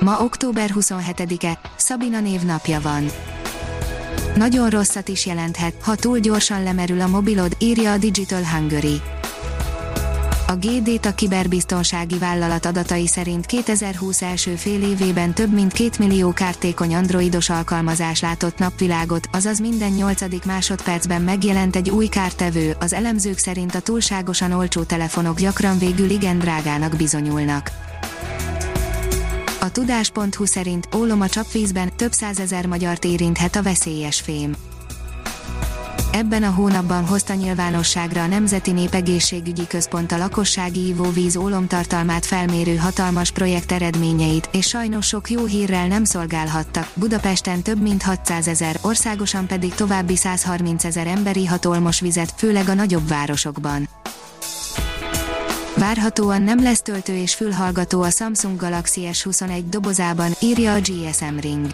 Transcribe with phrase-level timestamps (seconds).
[0.00, 3.10] Ma október 27-e, Szabina névnapja van.
[4.36, 9.00] Nagyon rosszat is jelenthet, ha túl gyorsan lemerül a mobilod, írja a Digital Hungary.
[10.46, 16.32] A GD a kiberbiztonsági vállalat adatai szerint 2020 első fél évében több mint 2 millió
[16.32, 23.38] kártékony androidos alkalmazás látott napvilágot, azaz minden nyolcadik másodpercben megjelent egy új kártevő, az elemzők
[23.38, 27.87] szerint a túlságosan olcsó telefonok gyakran végül igen drágának bizonyulnak.
[29.68, 34.56] A tudás.hu szerint ólom a csapvízben több százezer magyart érinthet a veszélyes fém.
[36.12, 43.30] Ebben a hónapban hozta nyilvánosságra a Nemzeti Népegészségügyi Központ a lakossági ivóvíz ólomtartalmát felmérő hatalmas
[43.30, 46.88] projekt eredményeit, és sajnos sok jó hírrel nem szolgálhattak.
[46.94, 52.74] Budapesten több mint 600 ezer, országosan pedig további 130 ezer emberi hatolmos vizet, főleg a
[52.74, 53.88] nagyobb városokban.
[55.78, 61.66] Várhatóan nem lesz töltő és fülhallgató a Samsung Galaxy S21 dobozában, írja a GSM Ring.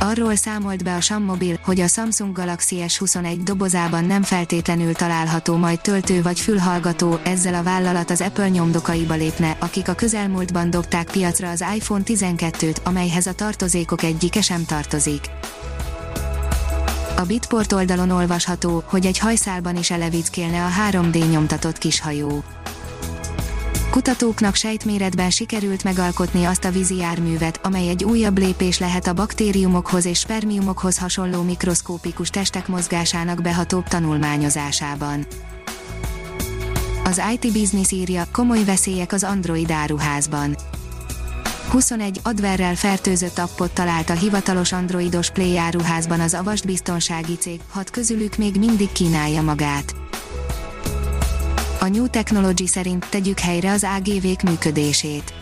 [0.00, 5.80] Arról számolt be a Sammobil, hogy a Samsung Galaxy S21 dobozában nem feltétlenül található majd
[5.80, 11.50] töltő vagy fülhallgató, ezzel a vállalat az Apple nyomdokaiba lépne, akik a közelmúltban dobták piacra
[11.50, 15.30] az iPhone 12-t, amelyhez a tartozékok egyike sem tartozik.
[17.18, 22.42] A Bitport oldalon olvasható, hogy egy hajszálban is elevickélne a 3D nyomtatott kishajó.
[23.90, 30.04] Kutatóknak sejtméretben sikerült megalkotni azt a vízi járművet, amely egy újabb lépés lehet a baktériumokhoz
[30.04, 35.26] és spermiumokhoz hasonló mikroszkópikus testek mozgásának behatóbb tanulmányozásában.
[37.04, 40.56] Az IT Business írja, komoly veszélyek az Android áruházban
[41.70, 47.90] 21 adverrel fertőzött appot talált a hivatalos androidos Play áruházban az Avast biztonsági cég, hat
[47.90, 49.94] közülük még mindig kínálja magát.
[51.80, 55.37] A New Technology szerint tegyük helyre az AGV-k működését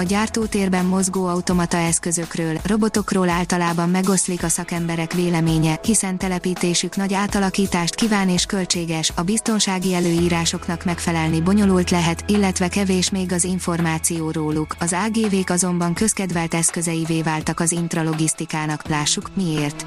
[0.00, 7.94] a gyártótérben mozgó automata eszközökről, robotokról általában megoszlik a szakemberek véleménye, hiszen telepítésük nagy átalakítást
[7.94, 14.76] kíván és költséges, a biztonsági előírásoknak megfelelni bonyolult lehet, illetve kevés még az információ róluk.
[14.78, 19.86] Az AGV-k azonban közkedvelt eszközeivé váltak az intralogisztikának, lássuk miért.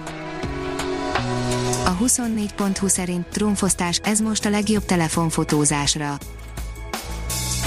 [1.85, 6.17] A 24.20 szerint trumfosztás, ez most a legjobb telefonfotózásra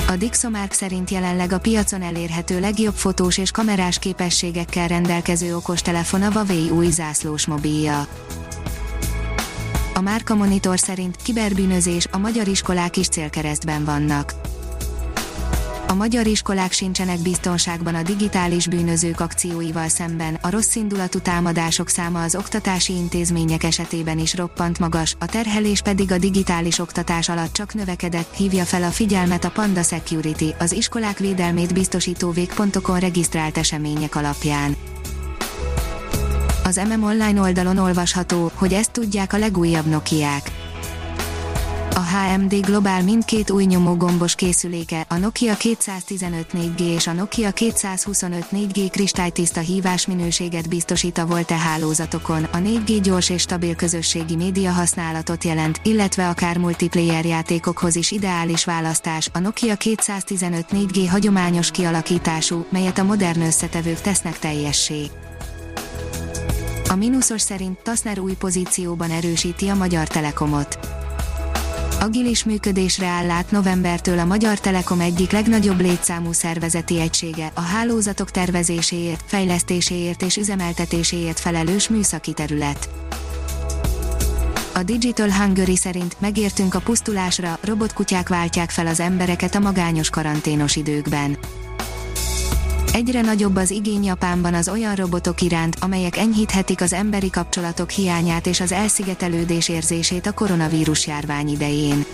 [0.09, 6.33] a Dixomark szerint jelenleg a piacon elérhető legjobb fotós és kamerás képességekkel rendelkező okostelefon a
[6.33, 8.06] Huawei új zászlós mobilja.
[9.95, 14.34] A Márka Monitor szerint kiberbűnözés, a magyar iskolák is célkeresztben vannak
[15.88, 22.34] a magyar iskolák sincsenek biztonságban a digitális bűnözők akcióival szemben, a rosszindulatú támadások száma az
[22.34, 28.34] oktatási intézmények esetében is roppant magas, a terhelés pedig a digitális oktatás alatt csak növekedett,
[28.34, 34.76] hívja fel a figyelmet a Panda Security, az iskolák védelmét biztosító végpontokon regisztrált események alapján.
[36.64, 40.56] Az MM Online oldalon olvasható, hogy ezt tudják a legújabb Nokiák
[42.06, 48.89] HMD Global mindkét új nyomógombos készüléke, a Nokia 215 4G és a Nokia 225 4G
[48.91, 55.81] kristálytiszta hívásminőséget biztosít a VoLTE hálózatokon, a 4G gyors és stabil közösségi média használatot jelent,
[55.83, 63.05] illetve akár multiplayer játékokhoz is ideális választás, a Nokia 215 4G hagyományos kialakítású, melyet a
[63.05, 65.11] modern összetevők tesznek teljessé.
[66.89, 70.78] A mínuszos szerint Tasner új pozícióban erősíti a Magyar Telekomot
[72.06, 78.31] agilis működésre áll át novembertől a Magyar Telekom egyik legnagyobb létszámú szervezeti egysége, a hálózatok
[78.31, 82.89] tervezéséért, fejlesztéséért és üzemeltetéséért felelős műszaki terület.
[84.75, 90.77] A Digital Hungary szerint megértünk a pusztulásra, robotkutyák váltják fel az embereket a magányos karanténos
[90.77, 91.39] időkben
[92.97, 98.47] Egyre nagyobb az igény Japánban az olyan robotok iránt, amelyek enyhíthetik az emberi kapcsolatok hiányát
[98.47, 102.04] és az elszigetelődés érzését a koronavírus járvány idején.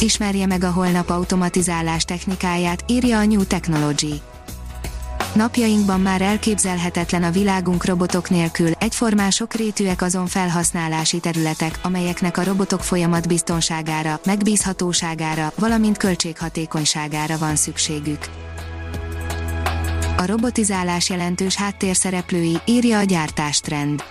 [0.00, 4.20] Ismerje meg a holnap automatizálás technikáját, írja a New Technology.
[5.34, 12.82] Napjainkban már elképzelhetetlen a világunk robotok nélkül, egyformán sokrétűek azon felhasználási területek, amelyeknek a robotok
[12.82, 18.28] folyamat biztonságára, megbízhatóságára, valamint költséghatékonyságára van szükségük
[20.22, 24.04] A robotizálás jelentős háttérszereplői, írja a gyártástrend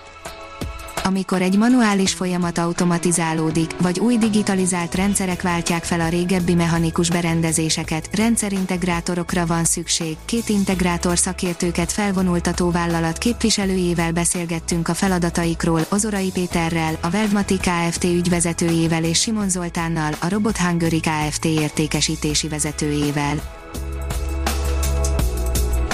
[1.03, 8.09] amikor egy manuális folyamat automatizálódik, vagy új digitalizált rendszerek váltják fel a régebbi mechanikus berendezéseket,
[8.15, 10.17] rendszerintegrátorokra van szükség.
[10.25, 18.03] Két integrátor szakértőket felvonultató vállalat képviselőjével beszélgettünk a feladataikról, Ozorai Péterrel, a Veldmati Kft.
[18.03, 21.45] ügyvezetőjével és Simon Zoltánnal, a Robot Hungary Kft.
[21.45, 23.60] értékesítési vezetőjével.